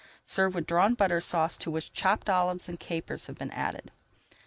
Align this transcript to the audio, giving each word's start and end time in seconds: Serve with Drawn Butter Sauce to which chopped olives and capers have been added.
Serve 0.25 0.55
with 0.55 0.65
Drawn 0.65 0.95
Butter 0.95 1.19
Sauce 1.19 1.59
to 1.59 1.69
which 1.69 1.93
chopped 1.93 2.27
olives 2.27 2.67
and 2.67 2.79
capers 2.79 3.27
have 3.27 3.37
been 3.37 3.51
added. 3.51 3.91